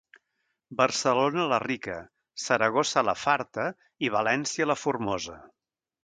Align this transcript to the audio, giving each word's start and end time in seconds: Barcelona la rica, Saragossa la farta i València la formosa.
Barcelona 0.77 1.43
la 1.49 1.59
rica, 1.63 1.97
Saragossa 2.43 3.03
la 3.09 3.15
farta 3.25 3.65
i 4.07 4.09
València 4.15 4.67
la 4.71 4.77
formosa. 4.85 5.37